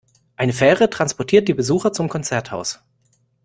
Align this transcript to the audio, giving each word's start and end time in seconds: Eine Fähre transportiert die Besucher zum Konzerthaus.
Eine 0.35 0.51
Fähre 0.53 0.89
transportiert 0.89 1.47
die 1.47 1.53
Besucher 1.53 1.93
zum 1.93 2.09
Konzerthaus. 2.09 2.79